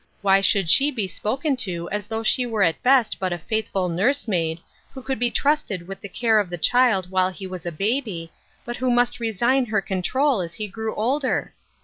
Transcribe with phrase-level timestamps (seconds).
[0.23, 3.87] Why should she be spoken to as though she were at best but a faithful
[3.87, 4.59] nursemaid,
[4.95, 8.31] who could be trusted with the care of the child while he was a baby,
[8.65, 11.53] but who must resign her control as he grew older